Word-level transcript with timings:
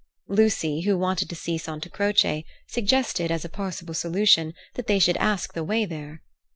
Lucy, 0.29 0.81
who 0.81 0.97
wanted 0.97 1.29
to 1.29 1.35
see 1.35 1.59
Santa 1.59 1.87
Croce, 1.87 2.43
suggested, 2.65 3.29
as 3.29 3.45
a 3.45 3.49
possible 3.49 3.93
solution, 3.93 4.51
that 4.73 4.87
they 4.87 4.97
should 4.97 5.15
ask 5.17 5.53
the 5.53 5.63
way 5.63 5.85
there. 5.85 6.23